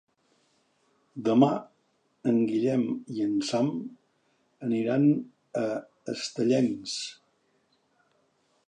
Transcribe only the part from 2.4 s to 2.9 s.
Guillem